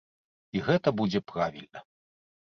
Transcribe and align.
І 0.57 0.61
гэта 0.67 0.93
будзе 1.01 1.21
правільна. 1.31 1.79